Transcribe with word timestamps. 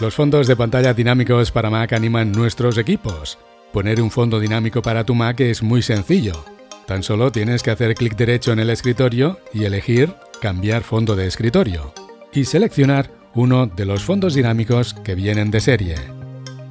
Los 0.00 0.16
fondos 0.16 0.48
de 0.48 0.56
pantalla 0.56 0.92
dinámicos 0.92 1.52
para 1.52 1.70
Mac 1.70 1.92
animan 1.92 2.32
nuestros 2.32 2.78
equipos. 2.78 3.38
Poner 3.72 4.02
un 4.02 4.10
fondo 4.10 4.40
dinámico 4.40 4.82
para 4.82 5.04
tu 5.04 5.14
Mac 5.14 5.38
es 5.40 5.62
muy 5.62 5.82
sencillo. 5.82 6.44
Tan 6.86 7.04
solo 7.04 7.30
tienes 7.30 7.62
que 7.62 7.70
hacer 7.70 7.94
clic 7.94 8.16
derecho 8.16 8.52
en 8.52 8.58
el 8.58 8.70
escritorio 8.70 9.38
y 9.52 9.64
elegir 9.64 10.12
Cambiar 10.42 10.82
fondo 10.82 11.14
de 11.16 11.26
escritorio 11.26 11.94
y 12.32 12.44
seleccionar 12.44 13.10
uno 13.34 13.66
de 13.66 13.86
los 13.86 14.02
fondos 14.02 14.34
dinámicos 14.34 14.94
que 14.94 15.14
vienen 15.14 15.52
de 15.52 15.60
serie. 15.60 15.94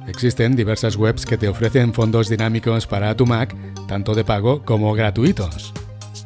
Existen 0.06 0.54
diversas 0.54 0.96
webs 0.96 1.24
que 1.24 1.38
te 1.38 1.48
ofrecen 1.48 1.94
fondos 1.94 2.28
dinámicos 2.28 2.86
para 2.86 3.16
tu 3.16 3.24
Mac, 3.24 3.56
tanto 3.88 4.14
de 4.14 4.22
pago 4.22 4.62
como 4.64 4.92
gratuitos. 4.92 5.72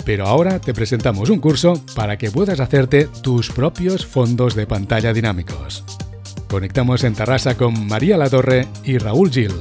Pero 0.05 0.27
ahora 0.27 0.59
te 0.59 0.75
presentamos 0.75 1.31
un 1.31 1.39
curso 1.39 1.81
para 1.95 2.19
que 2.19 2.33
puedas 2.33 2.59
hacerte 2.59 3.09
tus 3.23 3.51
propios 3.51 4.05
fondos 4.05 4.57
de 4.57 4.67
pantalla 4.67 5.13
dinámicos. 5.13 5.85
Conectamos 6.49 7.05
en 7.05 7.15
Tarrasa 7.15 7.57
con 7.57 7.87
María 7.87 8.17
Latorre 8.17 8.67
y 8.83 8.97
Raúl 8.97 9.31
Gil. 9.31 9.53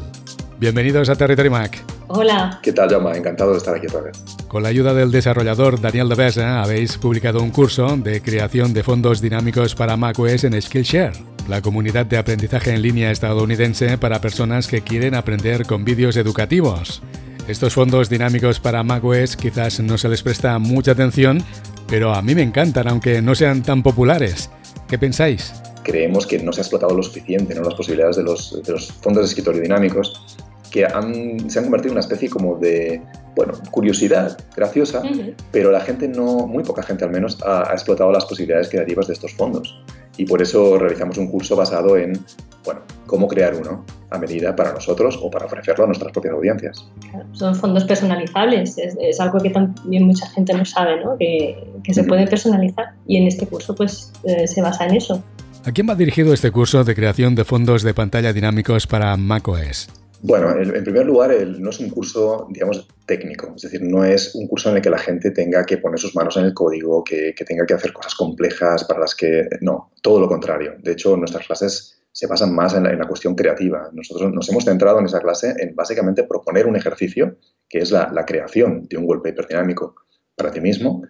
Bienvenidos 0.57 1.09
a 1.09 1.15
Territory 1.15 1.49
Mac. 1.49 1.83
Hola. 2.07 2.59
¿Qué 2.63 2.71
tal, 2.71 2.89
Jaume? 2.89 3.17
Encantado 3.17 3.51
de 3.51 3.57
estar 3.57 3.75
aquí 3.75 3.87
otra 3.87 3.99
vez. 4.01 4.23
Con 4.47 4.63
la 4.63 4.69
ayuda 4.69 4.93
del 4.93 5.11
desarrollador 5.11 5.81
Daniel 5.81 6.07
Devesa 6.07 6.63
habéis 6.63 6.97
publicado 6.97 7.43
un 7.43 7.51
curso 7.51 7.97
de 7.97 8.21
creación 8.21 8.73
de 8.73 8.83
fondos 8.83 9.19
dinámicos 9.19 9.75
para 9.75 9.97
macOS 9.97 10.45
en 10.45 10.61
Skillshare, 10.61 11.11
la 11.49 11.61
comunidad 11.61 12.05
de 12.05 12.17
aprendizaje 12.17 12.73
en 12.73 12.81
línea 12.81 13.11
estadounidense 13.11 13.97
para 13.97 14.21
personas 14.21 14.67
que 14.67 14.81
quieren 14.81 15.13
aprender 15.13 15.65
con 15.65 15.83
vídeos 15.83 16.15
educativos. 16.15 17.01
Estos 17.49 17.73
fondos 17.73 18.09
dinámicos 18.09 18.61
para 18.61 18.83
macOS 18.83 19.35
quizás 19.35 19.81
no 19.81 19.97
se 19.97 20.07
les 20.07 20.23
presta 20.23 20.57
mucha 20.57 20.91
atención, 20.91 21.43
pero 21.89 22.13
a 22.13 22.21
mí 22.21 22.33
me 22.33 22.43
encantan 22.43 22.87
aunque 22.87 23.21
no 23.21 23.35
sean 23.35 23.61
tan 23.61 23.83
populares. 23.83 24.49
¿Qué 24.87 24.97
pensáis? 24.97 25.53
Creemos 25.87 26.27
que 26.27 26.37
no 26.39 26.51
se 26.51 26.59
ha 26.59 26.63
explotado 26.63 26.93
lo 26.93 27.01
suficiente 27.01 27.55
¿no? 27.55 27.61
las 27.61 27.75
posibilidades 27.75 28.17
de 28.17 28.23
los, 28.23 28.61
de 28.61 28.73
los 28.73 28.91
fondos 28.91 29.23
de 29.23 29.27
escritorio 29.29 29.61
dinámicos 29.61 30.37
que 30.69 30.85
han, 30.85 31.49
se 31.49 31.59
han 31.59 31.65
convertido 31.65 31.91
en 31.91 31.93
una 31.93 32.01
especie 32.01 32.29
como 32.29 32.57
de, 32.57 33.01
bueno, 33.35 33.53
curiosidad 33.71 34.37
graciosa, 34.53 35.01
pero 35.49 35.71
la 35.71 35.79
gente 35.79 36.09
no, 36.09 36.45
muy 36.45 36.63
poca 36.63 36.83
gente 36.83 37.05
al 37.05 37.11
menos, 37.11 37.37
ha, 37.41 37.71
explotado 37.71 38.11
las 38.11 38.25
posibilidades 38.25 38.69
creativas 38.69 39.07
de 39.07 39.13
estos 39.13 39.33
fondos. 39.33 39.81
Y 40.17 40.25
por 40.25 40.41
eso 40.41 40.77
realizamos 40.77 41.17
un 41.19 41.29
curso 41.29 41.55
basado 41.55 41.95
en, 41.95 42.19
bueno, 42.65 42.81
cómo 43.05 43.27
crear 43.27 43.55
uno 43.55 43.85
a 44.09 44.17
medida 44.17 44.55
para 44.55 44.73
nosotros 44.73 45.17
o 45.21 45.29
para 45.29 45.45
ofrecerlo 45.45 45.83
a 45.83 45.87
nuestras 45.87 46.11
propias 46.11 46.33
audiencias. 46.33 46.89
son 47.31 47.55
fondos 47.55 47.85
personalizables, 47.85 48.77
es, 48.77 49.19
algo 49.19 49.39
que 49.39 49.51
también 49.51 50.03
mucha 50.03 50.27
gente 50.29 50.53
no 50.53 50.65
sabe, 50.65 51.03
¿no? 51.03 51.17
Que, 51.17 51.71
que 51.83 51.93
se 51.93 52.03
puede 52.03 52.27
personalizar 52.27 52.93
y 53.05 53.17
en 53.17 53.27
este 53.27 53.45
curso 53.45 53.75
pues 53.75 54.11
eh, 54.23 54.47
se 54.47 54.61
basa 54.61 54.85
en 54.85 54.95
eso. 54.95 55.23
¿A 55.67 55.73
quién 55.73 55.85
va 55.89 55.95
dirigido 55.95 56.33
este 56.33 56.49
curso 56.49 56.85
de 56.85 56.95
creación 56.95 57.35
de 57.35 57.43
fondos 57.43 57.83
de 57.83 57.93
pantalla 57.93 58.31
dinámicos 58.31 58.87
para 58.87 59.17
macOS? 59.17 59.89
Bueno, 60.21 60.49
en 60.57 60.81
primer 60.85 61.05
lugar, 61.05 61.35
no 61.59 61.71
es 61.71 61.79
un 61.81 61.89
curso, 61.89 62.47
digamos, 62.49 62.87
técnico, 63.05 63.51
es 63.53 63.63
decir, 63.63 63.81
no 63.83 64.05
es 64.05 64.33
un 64.33 64.47
curso 64.47 64.69
en 64.69 64.77
el 64.77 64.81
que 64.81 64.89
la 64.89 64.97
gente 64.97 65.29
tenga 65.31 65.65
que 65.65 65.77
poner 65.79 65.99
sus 65.99 66.15
manos 66.15 66.37
en 66.37 66.45
el 66.45 66.53
código, 66.53 67.03
que, 67.03 67.35
tenga 67.45 67.65
que 67.65 67.73
hacer 67.73 67.91
cosas 67.91 68.15
complejas 68.15 68.85
para 68.85 69.01
las 69.01 69.13
que... 69.13 69.45
No, 69.59 69.91
todo 70.01 70.21
lo 70.21 70.29
contrario. 70.29 70.75
De 70.81 70.93
hecho, 70.93 71.17
nuestras 71.17 71.45
clases 71.45 71.99
se 72.13 72.27
basan 72.27 72.55
más 72.55 72.73
en 72.73 72.83
la, 72.83 73.05
cuestión 73.05 73.35
creativa. 73.35 73.89
Nosotros 73.91 74.31
nos 74.31 74.47
hemos 74.47 74.63
centrado 74.63 74.99
en 74.99 75.07
esa 75.07 75.19
clase 75.19 75.53
en 75.59 75.75
básicamente 75.75 76.23
proponer 76.23 76.65
un 76.65 76.77
ejercicio, 76.77 77.35
que 77.67 77.79
es 77.79 77.91
la, 77.91 78.23
creación 78.25 78.87
de 78.87 78.95
un 78.95 79.03
wallpaper 79.03 79.45
dinámico 79.45 79.95
para 80.33 80.49
ti 80.49 80.61
mismo, 80.61 81.03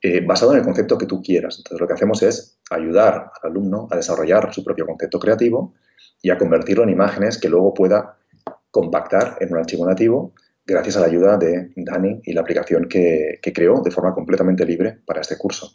eh, 0.00 0.20
basado 0.24 0.52
en 0.52 0.58
el 0.58 0.64
concepto 0.64 0.96
que 0.96 1.06
tú 1.06 1.22
quieras. 1.22 1.56
Entonces, 1.58 1.80
lo 1.80 1.86
que 1.86 1.94
hacemos 1.94 2.22
es 2.22 2.58
ayudar 2.70 3.30
al 3.42 3.50
alumno 3.50 3.88
a 3.90 3.96
desarrollar 3.96 4.52
su 4.52 4.62
propio 4.62 4.86
concepto 4.86 5.18
creativo 5.18 5.74
y 6.22 6.30
a 6.30 6.38
convertirlo 6.38 6.84
en 6.84 6.90
imágenes 6.90 7.38
que 7.38 7.48
luego 7.48 7.74
pueda 7.74 8.16
compactar 8.70 9.36
en 9.40 9.52
un 9.52 9.58
archivo 9.58 9.86
nativo 9.86 10.32
gracias 10.68 10.98
a 10.98 11.00
la 11.00 11.06
ayuda 11.06 11.38
de 11.38 11.72
Dani 11.76 12.20
y 12.24 12.32
la 12.34 12.42
aplicación 12.42 12.86
que, 12.88 13.40
creó 13.54 13.80
de 13.80 13.90
forma 13.90 14.14
completamente 14.14 14.66
libre 14.66 14.98
para 15.06 15.22
este 15.22 15.38
curso. 15.38 15.72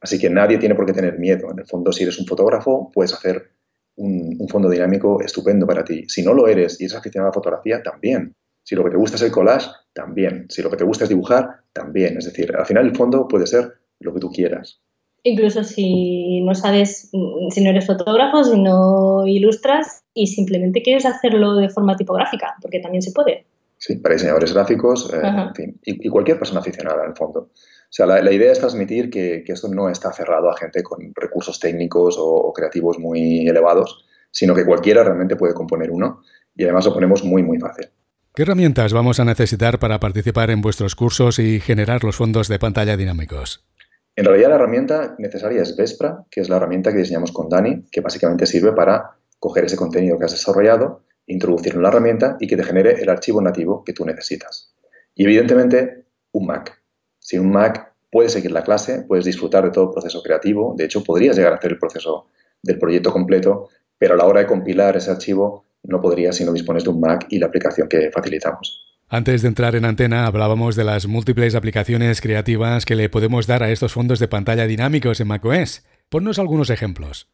Así 0.00 0.18
que 0.18 0.30
nadie 0.30 0.56
tiene 0.56 0.76
por 0.76 0.86
qué 0.86 0.92
tener 0.92 1.18
miedo. 1.18 1.50
En 1.50 1.58
el 1.58 1.66
fondo, 1.66 1.92
si 1.92 2.04
eres 2.04 2.18
un 2.18 2.26
fotógrafo, 2.26 2.90
puedes 2.94 3.12
hacer 3.12 3.50
un, 3.96 4.46
fondo 4.48 4.70
dinámico 4.70 5.20
estupendo 5.20 5.66
para 5.66 5.84
ti. 5.84 6.08
Si 6.08 6.22
no 6.22 6.32
lo 6.32 6.46
eres 6.46 6.80
y 6.80 6.84
eres 6.84 6.96
aficionado 6.96 7.26
a 7.26 7.30
la 7.30 7.34
fotografía, 7.34 7.82
también. 7.82 8.34
Si 8.62 8.74
lo 8.74 8.84
que 8.84 8.90
te 8.90 8.96
gusta 8.96 9.16
es 9.16 9.22
el 9.22 9.32
collage, 9.32 9.68
también. 9.92 10.46
Si 10.48 10.62
lo 10.62 10.70
que 10.70 10.76
te 10.76 10.84
gusta 10.84 11.04
es 11.04 11.10
dibujar, 11.10 11.62
también. 11.72 12.16
Es 12.18 12.24
decir, 12.26 12.54
al 12.56 12.66
final 12.66 12.86
el 12.86 12.96
fondo 12.96 13.26
puede 13.26 13.46
ser 13.46 13.72
lo 14.00 14.14
que 14.14 14.20
tú 14.20 14.30
quieras. 14.30 14.80
Incluso 15.22 15.64
si 15.64 16.40
no 16.40 16.54
sabes, 16.54 17.10
si 17.50 17.62
no 17.62 17.70
eres 17.70 17.86
fotógrafo, 17.86 18.42
si 18.44 18.58
no 18.58 19.26
ilustras 19.26 20.02
y 20.14 20.26
simplemente 20.28 20.82
quieres 20.82 21.04
hacerlo 21.04 21.56
de 21.56 21.68
forma 21.68 21.96
tipográfica, 21.96 22.54
porque 22.62 22.80
también 22.80 23.02
se 23.02 23.12
puede. 23.12 23.44
Sí, 23.76 23.96
para 23.96 24.14
diseñadores 24.14 24.52
gráficos, 24.52 25.10
eh, 25.12 25.20
en 25.22 25.54
fin, 25.54 25.80
y, 25.84 26.08
cualquier 26.08 26.38
persona 26.38 26.60
aficionada 26.60 27.02
en 27.02 27.10
el 27.10 27.16
fondo. 27.16 27.40
O 27.40 27.92
sea, 27.92 28.04
la, 28.04 28.32
idea 28.32 28.52
es 28.52 28.60
transmitir 28.60 29.10
que, 29.10 29.42
esto 29.46 29.68
no 29.68 29.88
está 29.88 30.12
cerrado 30.12 30.50
a 30.50 30.56
gente 30.56 30.82
con 30.82 31.12
recursos 31.14 31.58
técnicos 31.58 32.16
o, 32.18 32.52
creativos 32.52 32.98
muy 32.98 33.48
elevados, 33.48 34.04
sino 34.30 34.54
que 34.54 34.66
cualquiera 34.66 35.02
realmente 35.02 35.34
puede 35.34 35.54
componer 35.54 35.90
uno 35.90 36.20
y 36.54 36.64
además 36.64 36.84
lo 36.84 36.94
ponemos 36.94 37.24
muy, 37.24 37.42
muy 37.42 37.58
fácil. 37.58 37.88
¿Qué 38.32 38.42
herramientas 38.42 38.92
vamos 38.92 39.18
a 39.18 39.24
necesitar 39.24 39.80
para 39.80 39.98
participar 39.98 40.50
en 40.50 40.60
vuestros 40.60 40.94
cursos 40.94 41.40
y 41.40 41.58
generar 41.58 42.04
los 42.04 42.14
fondos 42.14 42.46
de 42.46 42.60
pantalla 42.60 42.96
dinámicos? 42.96 43.66
En 44.14 44.24
realidad 44.24 44.50
la 44.50 44.54
herramienta 44.54 45.16
necesaria 45.18 45.62
es 45.62 45.76
Vespra, 45.76 46.24
que 46.30 46.40
es 46.40 46.48
la 46.48 46.58
herramienta 46.58 46.92
que 46.92 46.98
diseñamos 46.98 47.32
con 47.32 47.48
Dani, 47.48 47.86
que 47.90 48.00
básicamente 48.00 48.46
sirve 48.46 48.72
para 48.72 49.16
coger 49.40 49.64
ese 49.64 49.76
contenido 49.76 50.16
que 50.16 50.26
has 50.26 50.30
desarrollado, 50.30 51.02
introducirlo 51.26 51.80
en 51.80 51.82
la 51.82 51.88
herramienta 51.88 52.36
y 52.38 52.46
que 52.46 52.56
te 52.56 52.62
genere 52.62 53.02
el 53.02 53.08
archivo 53.08 53.42
nativo 53.42 53.82
que 53.82 53.92
tú 53.92 54.04
necesitas. 54.04 54.76
Y 55.16 55.24
evidentemente 55.24 56.04
un 56.30 56.46
Mac. 56.46 56.80
Sin 57.18 57.40
un 57.40 57.50
Mac 57.50 57.94
puedes 58.12 58.32
seguir 58.32 58.52
la 58.52 58.62
clase, 58.62 59.02
puedes 59.08 59.24
disfrutar 59.24 59.64
de 59.64 59.72
todo 59.72 59.86
el 59.86 59.90
proceso 59.90 60.22
creativo, 60.22 60.74
de 60.78 60.84
hecho 60.84 61.02
podrías 61.02 61.36
llegar 61.36 61.54
a 61.54 61.56
hacer 61.56 61.72
el 61.72 61.78
proceso 61.80 62.28
del 62.62 62.78
proyecto 62.78 63.12
completo, 63.12 63.70
pero 63.98 64.14
a 64.14 64.16
la 64.16 64.26
hora 64.26 64.40
de 64.40 64.46
compilar 64.46 64.96
ese 64.96 65.10
archivo 65.10 65.64
no 65.82 66.00
podrías 66.00 66.36
si 66.36 66.44
no 66.44 66.52
dispones 66.52 66.84
de 66.84 66.90
un 66.90 67.00
Mac 67.00 67.26
y 67.30 67.38
la 67.38 67.46
aplicación 67.46 67.88
que 67.88 68.10
facilitamos. 68.10 68.86
Antes 69.08 69.42
de 69.42 69.48
entrar 69.48 69.74
en 69.74 69.84
antena 69.84 70.26
hablábamos 70.26 70.76
de 70.76 70.84
las 70.84 71.06
múltiples 71.06 71.56
aplicaciones 71.56 72.20
creativas 72.20 72.84
que 72.84 72.94
le 72.94 73.08
podemos 73.08 73.46
dar 73.48 73.62
a 73.62 73.70
estos 73.70 73.92
fondos 73.92 74.20
de 74.20 74.28
pantalla 74.28 74.66
dinámicos 74.66 75.20
en 75.20 75.26
macOS. 75.26 75.84
Ponnos 76.08 76.38
algunos 76.38 76.70
ejemplos. 76.70 77.28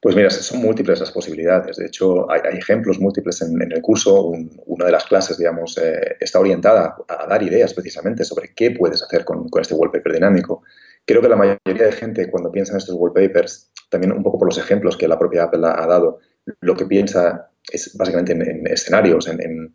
Pues 0.00 0.14
mira, 0.14 0.30
son 0.30 0.60
múltiples 0.60 1.00
las 1.00 1.10
posibilidades. 1.10 1.78
De 1.78 1.86
hecho, 1.86 2.30
hay, 2.30 2.40
ejemplos 2.56 3.00
múltiples 3.00 3.42
en, 3.42 3.60
el 3.60 3.82
curso. 3.82 4.30
una 4.66 4.84
de 4.84 4.92
las 4.92 5.04
clases, 5.04 5.38
digamos, 5.38 5.76
eh, 5.78 6.16
está 6.20 6.38
orientada 6.38 6.96
a, 7.08 7.26
dar 7.26 7.42
ideas 7.42 7.74
precisamente 7.74 8.22
sobre 8.22 8.54
qué 8.54 8.70
puedes 8.70 9.02
hacer 9.02 9.24
con, 9.24 9.48
este 9.60 9.74
wallpaper 9.74 10.12
dinámico. 10.12 10.62
Creo 11.04 11.22
que 11.22 11.28
la 11.28 11.34
mayoría 11.34 11.86
de 11.86 11.92
gente, 11.92 12.30
cuando 12.30 12.52
piensa 12.52 12.72
en 12.72 12.78
estos 12.78 12.94
wallpapers, 12.96 13.72
también 13.90 14.12
un 14.12 14.22
poco 14.22 14.38
por 14.38 14.46
los 14.46 14.58
ejemplos 14.58 14.96
que 14.96 15.08
la 15.08 15.18
propia 15.18 15.44
Apple 15.44 15.66
ha 15.66 15.86
dado, 15.86 16.20
lo 16.60 16.76
que 16.76 16.86
piensa 16.86 17.50
es 17.70 17.96
básicamente 17.96 18.32
en, 18.32 18.66
escenarios, 18.66 19.28
en 19.28 19.72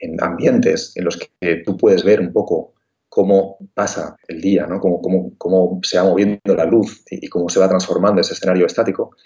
en 0.00 0.22
ambientes 0.22 0.92
en 0.96 1.04
los 1.04 1.16
que 1.16 1.56
tú 1.64 1.76
puedes 1.76 2.02
ver 2.02 2.20
un 2.20 2.32
poco 2.32 2.74
cómo 3.08 3.58
pasa 3.74 4.16
el 4.28 4.40
día, 4.40 4.66
¿no? 4.66 4.80
cómo, 4.80 5.00
cómo, 5.00 5.32
cómo 5.36 5.80
se 5.82 5.98
va 5.98 6.04
moviendo 6.04 6.54
la 6.56 6.64
luz 6.64 7.02
y, 7.10 7.28
cómo 7.28 7.48
se 7.48 7.60
va 7.60 7.68
transformando 7.68 8.20
ese 8.20 8.34
escenario 8.34 8.66
estático. 8.66 9.16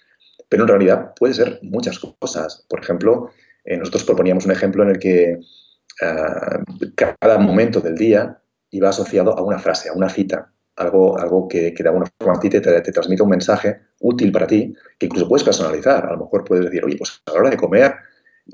Pero 0.49 0.65
en 0.65 0.69
realidad 0.69 1.13
puede 1.17 1.35
ser 1.35 1.59
muchas 1.63 1.99
cosas. 1.99 2.65
Por 2.69 2.81
ejemplo, 2.81 3.31
eh, 3.65 3.77
nosotros 3.77 4.05
proponíamos 4.05 4.47
un 4.47 4.53
ejemplo 4.53 4.83
en 4.83 4.91
el 4.91 4.99
que 4.99 5.39
ah, 6.03 6.63
cada 7.19 7.39
momento 7.39 7.81
del 7.81 7.97
día 7.97 8.39
iba 8.71 8.89
asociado 8.89 9.37
a 9.37 9.43
una 9.43 9.59
frase, 9.59 9.91
a 9.91 9.93
una 9.93 10.09
cita, 10.09 10.53
algo, 10.77 11.19
algo 11.19 11.49
que, 11.49 11.73
que 11.73 11.83
de 11.83 11.89
alguna 11.89 12.07
forma 12.19 12.35
a 12.37 12.41
ti 12.41 12.49
te, 12.51 12.61
te, 12.61 12.93
transmite 12.93 13.23
un 13.23 13.29
mensaje 13.29 13.81
útil 14.01 14.33
para 14.33 14.47
ti, 14.47 14.75
que 14.99 15.07
incluso 15.07 15.29
puedes 15.29 15.45
personalizar. 15.45 16.07
A 16.07 16.13
lo 16.13 16.19
mejor 16.19 16.45
puedes 16.45 16.65
decir, 16.65 16.85
oye, 16.85 16.97
pues 16.97 17.23
a 17.27 17.33
la 17.33 17.41
hora 17.41 17.51
de 17.51 17.57
comer 17.57 17.95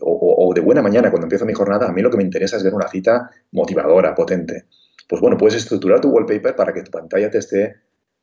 o, 0.02 0.52
de 0.54 0.60
buena 0.60 0.82
mañana 0.82 1.10
cuando 1.10 1.26
empiezo 1.26 1.44
mi 1.44 1.52
jornada, 1.52 1.88
a 1.88 1.92
mí 1.92 2.02
lo 2.02 2.10
que 2.10 2.16
me 2.16 2.22
interesa 2.22 2.56
es 2.56 2.62
ver 2.62 2.74
una 2.74 2.88
cita 2.88 3.30
motivadora, 3.52 4.14
potente. 4.14 4.66
Pues 5.08 5.20
bueno, 5.20 5.36
puedes 5.36 5.56
estructurar 5.56 6.00
tu 6.00 6.10
wallpaper 6.10 6.54
para 6.54 6.72
que 6.72 6.82
tu 6.82 6.90
pantalla 6.90 7.30
te 7.30 7.38
esté 7.38 7.76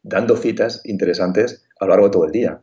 dando 0.03 0.37
citas 0.37 0.81
interesantes 0.85 1.67
a 1.79 1.85
lo 1.85 1.89
largo 1.89 2.05
de 2.05 2.11
todo 2.11 2.25
el 2.25 2.31
día. 2.31 2.61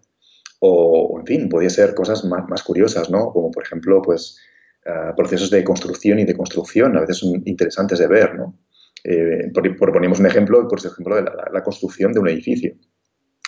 O, 0.61 1.19
en 1.19 1.27
fin, 1.27 1.49
podría 1.49 1.69
ser 1.69 1.95
cosas 1.95 2.25
más, 2.25 2.63
curiosas, 2.63 3.11
¿no? 3.11 3.33
Como 3.33 3.51
por 3.51 3.65
ejemplo, 3.65 4.01
pues 4.01 4.39
ah, 4.87 5.13
procesos 5.15 5.51
de 5.51 5.63
construcción 5.63 6.19
y 6.21 6.25
de 6.25 6.37
construcción, 6.37 6.97
a 6.97 7.01
veces 7.01 7.19
son 7.19 7.43
interesantes 7.45 7.99
de 7.99 8.07
ver, 8.07 8.35
¿no? 8.35 8.57
Eh, 9.05 9.53
proponemos 9.79 10.19
un 10.19 10.27
ejemplo, 10.27 10.67
por 10.67 10.79
ejemplo, 10.79 11.17
de 11.17 11.25
la 11.53 11.63
construcción 11.63 12.13
de 12.13 12.21
un 12.21 12.29
edificio. 12.29 12.75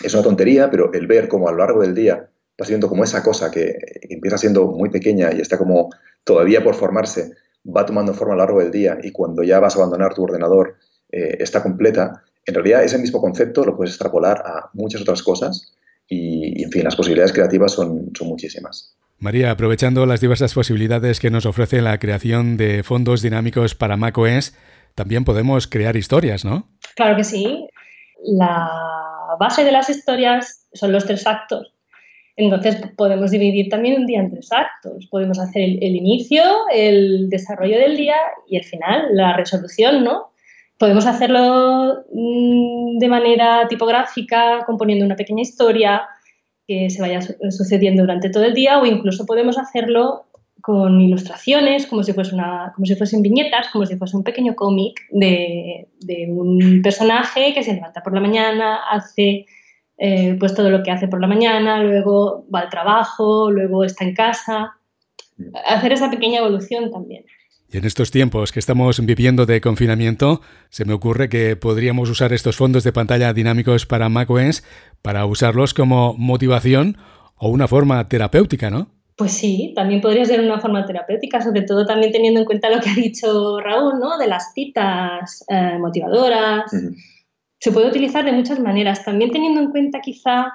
Es 0.03 0.13
una 0.13 0.23
tontería, 0.23 0.71
pero 0.71 0.93
el 0.93 1.07
ver 1.07 1.29
cómo 1.29 1.49
a 1.49 1.53
lo 1.53 1.59
largo 1.59 1.81
del 1.81 1.95
día 1.95 2.29
va 2.61 2.67
siendo 2.67 2.89
como 2.89 3.05
esa 3.05 3.23
cosa 3.23 3.51
que, 3.51 3.77
empieza 4.09 4.39
siendo 4.39 4.67
muy 4.67 4.91
pequeña 4.91 5.33
y 5.33 5.41
está 5.41 5.59
como 5.59 5.91
todavía 6.25 6.63
por 6.63 6.75
formarse, 6.75 7.33
va 7.65 7.87
tomando 7.87 8.15
forma 8.15 8.35
a 8.35 8.37
lo 8.37 8.43
largo 8.43 8.61
del 8.61 8.71
día 8.71 8.99
y 9.03 9.13
cuando 9.13 9.43
ya 9.43 9.61
vas 9.61 9.77
a 9.77 9.79
abandonar 9.79 10.15
tu 10.15 10.23
ordenador 10.25 10.77
eh, 11.11 11.37
está 11.41 11.63
completa, 11.63 12.23
en 12.45 12.55
realidad 12.55 12.85
ese 12.85 12.99
mismo 12.99 13.21
concepto 13.21 13.65
lo 13.65 13.77
puedes 13.77 13.93
extrapolar 13.93 14.39
a 14.39 14.71
muchas 14.75 15.01
otras 15.01 15.23
cosas 15.23 15.75
y, 16.09 16.63
en 16.63 16.71
fin, 16.71 16.85
las 16.85 16.95
posibilidades 16.95 17.33
creativas 17.33 17.73
son, 17.73 18.11
son 18.17 18.29
muchísimas. 18.29 18.97
María, 19.19 19.51
aprovechando 19.51 20.07
las 20.07 20.21
diversas 20.21 20.55
posibilidades 20.55 21.21
que 21.21 21.31
nos 21.31 21.47
ofrece 21.47 21.81
la 21.81 21.99
creación 21.99 22.57
de 22.57 22.83
fondos 22.83 23.23
dinámicos 23.23 23.75
para 23.75 23.97
macOS, 23.97 24.55
también 24.97 25.25
podemos 25.25 25.69
crear 25.69 25.95
historias, 25.97 26.45
¿no? 26.45 26.69
Claro 26.97 27.17
que 27.17 27.23
sí. 27.23 27.69
La 28.25 28.69
base 29.39 29.63
de 29.63 29.71
las 29.71 29.89
historias 29.89 30.67
son 30.73 30.91
los 30.91 31.05
tres 31.05 31.27
actos. 31.27 31.73
Entonces 32.35 32.77
podemos 32.97 33.31
dividir 33.31 33.69
también 33.69 34.01
un 34.01 34.07
día 34.07 34.21
en 34.21 34.31
tres 34.31 34.51
actos. 34.51 35.07
Podemos 35.11 35.39
hacer 35.39 35.63
el, 35.63 35.79
el, 35.83 35.97
inicio, 35.97 36.43
el 36.73 37.29
desarrollo 37.29 37.79
del 37.79 37.97
día 37.97 38.17
y 38.49 38.57
el 38.57 38.65
final, 38.65 39.09
la 39.13 39.37
resolución, 39.37 40.03
¿no? 40.03 40.33
Podemos 40.79 41.07
hacerlo 41.07 42.05
mm, 42.13 42.99
de 42.99 43.09
manera 43.09 43.69
tipográfica, 43.69 44.65
componiendo 44.67 45.05
una 45.05 45.17
pequeña 45.17 45.43
historia, 45.43 46.09
que 46.67 46.91
se 46.91 47.01
vaya 47.01 47.21
sucediendo 47.51 48.03
durante 48.03 48.29
todo 48.29 48.45
el 48.45 48.55
día 48.55 48.81
o 48.81 48.87
incluso 48.87 49.25
podemos 49.25 49.57
hacerlo 49.57 50.26
con 50.67 51.01
ilustraciones, 51.01 51.87
como 51.87 52.03
si, 52.03 52.13
fuese 52.13 52.35
una, 52.35 52.73
como 52.75 52.87
si 52.87 52.97
fuesen 52.97 53.23
viñetas, 53.23 53.69
como 53.69 53.87
si 53.87 53.97
fuese 53.97 54.17
un 54.17 54.25
pequeño 54.25 54.57
cómic 54.57 55.01
de, 55.13 55.87
de, 56.01 56.27
un 56.29 56.83
personaje 56.83 57.55
que 57.55 57.63
se 57.63 57.75
levanta 57.75 58.03
por 58.03 58.13
la 58.13 58.21
mañana, 58.21 58.81
hace 58.91 59.47
eh, 59.97 60.35
pues 60.41 60.57
todo 60.57 60.69
lo 60.71 60.83
que 60.83 60.91
hace 60.91 61.07
por 61.07 61.21
la 61.21 61.29
mañana, 61.29 61.81
luego 61.85 62.49
va 62.53 62.63
al 62.63 62.69
trabajo, 62.69 63.49
luego 63.49 63.85
está 63.85 64.05
en 64.05 64.15
casa. 64.15 64.73
Hacer 65.67 65.93
esa 65.93 66.11
pequeña 66.11 66.41
evolución 66.41 66.91
también. 66.91 67.25
Y 67.73 67.77
en 67.77 67.85
estos 67.85 68.11
tiempos 68.11 68.51
que 68.51 68.59
estamos 68.59 68.99
viviendo 69.07 69.47
de 69.47 69.61
confinamiento, 69.61 70.41
se 70.69 70.85
me 70.85 70.95
ocurre 70.95 71.29
que 71.29 71.55
podríamos 71.55 72.11
usar 72.11 72.33
estos 72.33 72.57
fondos 72.57 72.83
de 72.83 72.93
pantalla 72.93 73.33
dinámicos 73.33 73.87
para 73.87 74.09
macOS 74.09 74.65
para 75.01 75.27
usarlos 75.27 75.75
como 75.75 76.15
motivación 76.19 76.97
o 77.37 77.51
una 77.51 77.69
forma 77.69 78.09
terapéutica, 78.09 78.69
¿no? 78.69 78.96
Pues 79.17 79.33
sí, 79.33 79.73
también 79.75 80.03
podría 80.03 80.27
ser 80.27 80.41
una 80.41 80.61
forma 80.61 80.85
terapéutica, 80.85 81.41
sobre 81.41 81.63
todo 81.63 81.87
también 81.87 82.13
teniendo 82.13 82.41
en 82.41 82.47
cuenta 82.47 82.69
lo 82.69 82.81
que 82.81 82.91
ha 82.91 82.95
dicho 82.95 83.59
Raúl, 83.61 83.99
¿no? 83.99 84.19
De 84.19 84.27
las 84.27 84.53
citas 84.53 85.43
eh, 85.49 85.79
motivadoras. 85.79 86.71
Se 87.59 87.73
puede 87.73 87.89
utilizar 87.89 88.27
de 88.27 88.33
muchas 88.33 88.61
maneras, 88.61 89.05
también 89.05 89.31
teniendo 89.31 89.61
en 89.61 89.71
cuenta 89.71 90.01
quizá 90.03 90.53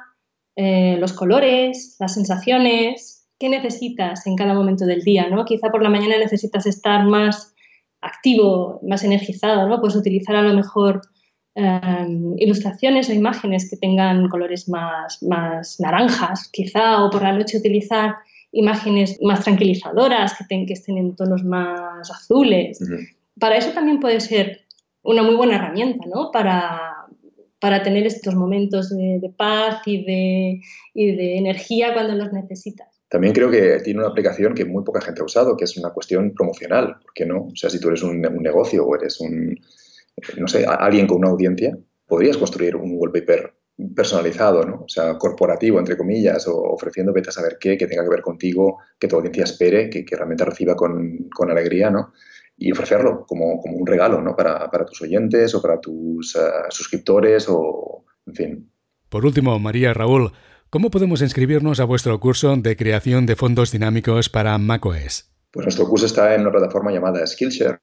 eh, 0.56 0.96
los 1.00 1.14
colores, 1.14 1.96
las 2.00 2.14
sensaciones, 2.14 3.28
qué 3.40 3.50
necesitas 3.50 4.28
en 4.28 4.36
cada 4.36 4.54
momento 4.54 4.86
del 4.86 5.02
día, 5.02 5.28
¿no? 5.28 5.44
Quizá 5.44 5.72
por 5.72 5.82
la 5.82 5.90
mañana 5.90 6.20
necesitas 6.20 6.68
estar 6.68 7.04
más 7.06 7.56
activo, 8.00 8.80
más 8.88 9.04
energizado, 9.04 9.68
¿no? 9.68 9.80
Puedes 9.80 9.96
utilizar 9.96 10.36
a 10.36 10.44
lo 10.44 10.54
mejor 10.54 11.02
em, 11.56 12.36
ilustraciones 12.38 13.10
o 13.10 13.14
imágenes 13.14 13.68
que 13.68 13.78
tengan 13.78 14.30
colores 14.30 14.70
más, 14.70 15.24
más 15.24 15.80
naranjas, 15.80 16.48
quizá, 16.54 17.04
o 17.04 17.10
por 17.10 17.24
la 17.24 17.34
noche 17.34 17.58
utilizar 17.58 18.18
imágenes 18.52 19.18
más 19.22 19.44
tranquilizadoras, 19.44 20.34
que, 20.38 20.66
que 20.66 20.74
estén 20.74 20.98
en 20.98 21.16
tonos 21.16 21.44
más 21.44 22.10
azules. 22.12 22.80
Para 23.40 23.58
eso 23.58 23.72
también 23.72 24.00
puede 24.00 24.20
ser 24.20 24.62
una 25.04 25.24
muy 25.24 25.36
buena 25.36 25.56
herramienta, 25.56 26.06
¿no? 26.14 26.32
Para, 26.32 27.08
para 27.60 27.82
tener 27.82 28.06
estos 28.06 28.36
momentos 28.36 28.90
de, 28.90 29.20
de 29.22 29.30
paz 29.30 29.82
y 29.86 30.04
de, 30.04 30.62
y 30.94 31.16
de 31.16 31.38
energía 31.38 31.94
cuando 31.94 32.16
los 32.16 32.34
necesitas. 32.34 32.88
También 33.12 33.34
creo 33.34 33.52
que 33.52 33.80
tiene 33.84 34.00
una 34.00 34.10
aplicación 34.10 34.54
que 34.54 34.64
muy 34.64 34.86
poca 34.86 35.02
gente 35.02 35.22
ha 35.22 35.26
usado, 35.26 35.58
que 35.58 35.66
es 35.66 35.76
una 35.78 35.90
cuestión 35.90 36.34
promocional. 36.34 36.96
¿Por 37.02 37.14
qué 37.14 37.26
no? 37.26 37.48
O 37.48 37.56
sea, 37.56 37.70
si 37.70 37.80
tú 37.80 37.90
eres 37.90 38.04
un, 38.04 38.22
negocio 38.22 38.86
o 38.86 38.96
eres 38.96 39.20
un, 39.20 39.60
no 40.38 40.48
sé, 40.48 40.66
alguien 40.66 41.08
con 41.08 41.18
una 41.18 41.30
audiencia, 41.30 41.78
podrías 42.08 42.38
construir 42.38 42.76
un 42.78 42.94
wallpaper 42.96 43.54
personalizado, 43.96 44.64
¿no? 44.64 44.84
O 44.86 44.90
sea, 44.90 45.18
corporativo, 45.18 45.80
entre 45.80 45.98
comillas, 45.98 46.48
o 46.48 46.56
ofreciendo 46.56 47.14
vete 47.14 47.30
a 47.30 47.34
saber 47.34 47.58
qué, 47.60 47.78
que 47.78 47.88
tenga 47.88 48.04
que 48.04 48.10
ver 48.10 48.22
contigo, 48.22 48.80
que 49.00 49.08
tu 49.08 49.16
audiencia 49.16 49.44
espere, 49.44 49.90
que, 49.90 50.06
que 50.06 50.16
realmente 50.16 50.46
reciba 50.46 50.76
con, 50.76 51.30
con, 51.36 51.50
alegría, 51.50 51.90
¿no? 51.90 52.14
Y 52.58 52.72
ofrecerlo 52.72 53.26
como, 53.26 53.60
como 53.60 53.78
un 53.78 53.88
regalo, 53.88 54.22
¿no? 54.22 54.36
Para, 54.36 54.70
para, 54.70 54.86
tus 54.86 55.02
oyentes 55.02 55.56
o 55.56 55.62
para 55.62 55.80
tus 55.80 56.36
uh, 56.36 56.70
suscriptores 56.70 57.48
o, 57.50 58.06
en 58.28 58.36
fin. 58.36 58.72
Por 59.10 59.26
último, 59.26 59.58
María 59.60 59.94
Raúl, 59.94 60.32
¿Cómo 60.72 60.90
podemos 60.90 61.22
inscribirnos 61.22 61.82
a 61.82 61.84
vuestro 61.84 62.18
curso 62.22 62.56
de 62.56 62.78
creación 62.78 63.26
de 63.26 63.36
fondos 63.36 63.74
dinámicos 63.74 64.30
para 64.30 64.58
macOS? 64.58 65.30
Pues 65.52 65.66
nuestro 65.66 65.86
curso 65.86 66.06
está 66.06 66.34
en 66.34 66.44
una 66.44 66.52
plataforma 66.52 66.94
llamada 66.94 67.28
Skillshare, 67.28 67.82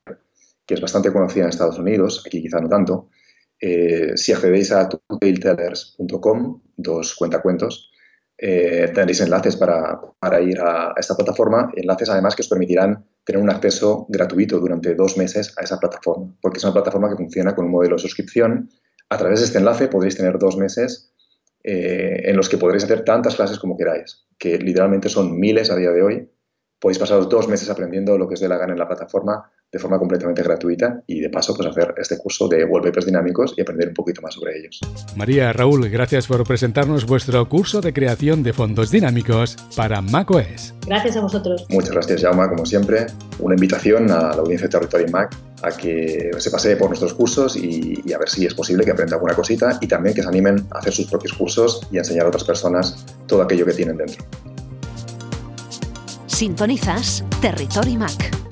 que 0.64 0.72
es 0.72 0.80
bastante 0.80 1.12
conocida 1.12 1.42
en 1.42 1.50
Estados 1.50 1.78
Unidos, 1.78 2.24
aquí 2.26 2.40
quizá 2.40 2.62
no 2.62 2.68
tanto. 2.70 3.10
Eh, 3.60 4.16
si 4.16 4.32
accedéis 4.32 4.72
a 4.72 4.88
tutorialtellers.com, 4.88 6.60
dos 6.76 7.14
cuentacuentos, 7.16 7.90
eh, 8.40 8.90
tendréis 8.94 9.20
enlaces 9.20 9.56
para, 9.56 10.00
para, 10.20 10.40
ir 10.40 10.60
a 10.60 10.94
esta 10.96 11.16
plataforma, 11.16 11.72
enlaces 11.74 12.08
además 12.08 12.36
que 12.36 12.42
os 12.42 12.48
permitirán 12.48 13.04
tener 13.24 13.42
un 13.42 13.50
acceso 13.50 14.06
gratuito 14.08 14.60
durante 14.60 14.94
dos 14.94 15.16
meses 15.16 15.52
a 15.58 15.64
esa 15.64 15.80
plataforma, 15.80 16.32
porque 16.40 16.58
es 16.58 16.64
una 16.64 16.72
plataforma 16.72 17.10
que 17.10 17.16
funciona 17.16 17.54
con 17.54 17.64
un 17.64 17.72
modelo 17.72 17.96
de 17.96 18.02
suscripción. 18.02 18.70
A 19.10 19.18
través 19.18 19.40
de 19.40 19.46
este 19.46 19.58
enlace 19.58 19.88
podréis 19.88 20.16
tener 20.16 20.38
dos 20.38 20.56
meses 20.56 21.12
eh, 21.64 22.22
en 22.24 22.36
los 22.36 22.48
que 22.48 22.58
podréis 22.58 22.84
hacer 22.84 23.04
tantas 23.04 23.34
clases 23.34 23.58
como 23.58 23.76
queráis, 23.76 24.26
que 24.38 24.56
literalmente 24.58 25.08
son 25.08 25.38
miles 25.38 25.70
a 25.70 25.76
día 25.76 25.90
de 25.90 26.02
hoy. 26.02 26.30
Podéis 26.78 27.00
pasaros 27.00 27.28
dos 27.28 27.48
meses 27.48 27.68
aprendiendo 27.68 28.16
lo 28.16 28.28
que 28.28 28.34
os 28.34 28.40
dé 28.40 28.48
la 28.48 28.56
gana 28.56 28.72
en 28.72 28.78
la 28.78 28.86
plataforma 28.86 29.50
de 29.70 29.78
forma 29.78 29.98
completamente 29.98 30.42
gratuita 30.42 31.02
y 31.06 31.20
de 31.20 31.28
paso 31.28 31.54
pues 31.54 31.68
hacer 31.68 31.94
este 31.98 32.16
curso 32.18 32.48
de 32.48 32.64
wallpapers 32.64 33.04
dinámicos 33.04 33.54
y 33.56 33.60
aprender 33.60 33.88
un 33.88 33.94
poquito 33.94 34.22
más 34.22 34.34
sobre 34.34 34.58
ellos. 34.58 34.80
María, 35.16 35.52
Raúl, 35.52 35.88
gracias 35.90 36.26
por 36.26 36.46
presentarnos 36.46 37.04
vuestro 37.04 37.46
curso 37.48 37.80
de 37.80 37.92
creación 37.92 38.42
de 38.42 38.52
fondos 38.52 38.90
dinámicos 38.90 39.56
para 39.76 40.00
macOS. 40.00 40.74
Gracias 40.86 41.16
a 41.16 41.20
vosotros. 41.20 41.66
Muchas 41.68 41.92
gracias, 41.92 42.22
Jauma, 42.22 42.48
como 42.48 42.64
siempre. 42.64 43.06
Una 43.40 43.54
invitación 43.54 44.10
a 44.10 44.30
la 44.30 44.40
audiencia 44.40 44.68
de 44.68 44.72
Territory 44.72 45.10
Mac 45.10 45.36
a 45.62 45.70
que 45.70 46.30
se 46.38 46.50
pase 46.50 46.76
por 46.76 46.88
nuestros 46.88 47.12
cursos 47.14 47.56
y, 47.56 48.00
y, 48.04 48.12
a 48.12 48.18
ver 48.18 48.28
si 48.28 48.46
es 48.46 48.54
posible 48.54 48.84
que 48.84 48.92
aprenda 48.92 49.16
alguna 49.16 49.34
cosita 49.34 49.78
y 49.80 49.86
también 49.86 50.14
que 50.14 50.22
se 50.22 50.28
animen 50.28 50.66
a 50.70 50.78
hacer 50.78 50.92
sus 50.92 51.08
propios 51.08 51.34
cursos 51.34 51.86
y 51.90 51.96
a 51.96 52.00
enseñar 52.00 52.24
a 52.24 52.28
otras 52.28 52.44
personas 52.44 53.04
todo 53.26 53.42
aquello 53.42 53.66
que 53.66 53.72
tienen 53.72 53.96
dentro. 53.96 54.24
Sintonizas 56.26 57.24
Territory 57.40 57.96
Mac. 57.96 58.47